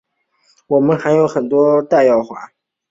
[0.65, 2.51] 我们还有很多贷款要还